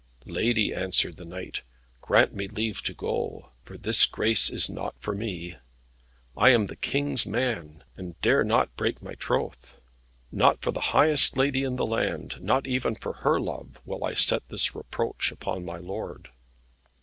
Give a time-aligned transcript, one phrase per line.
[0.25, 1.61] "Lady," answered the knight,
[2.01, 5.57] "grant me leave to go, for this grace is not for me.
[6.35, 9.79] I am the King's man, and dare not break my troth.
[10.31, 14.15] Not for the highest lady in the world, not even for her love, will I
[14.15, 16.29] set this reproach upon my lord."